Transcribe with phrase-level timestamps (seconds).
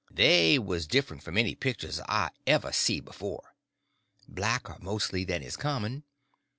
[0.11, 6.05] They was different from any pictures I ever see before—blacker, mostly, than is common.